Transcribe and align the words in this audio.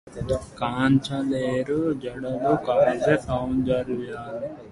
కాంచలేరు 0.57 1.77
జడులు 1.93 2.53
కావ్య 2.65 3.17
సౌందర్యంబు 3.17 4.51